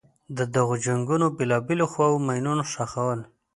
[0.37, 3.19] د دغو جنګونو بېلابېلو خواوو ماینونه ښخول.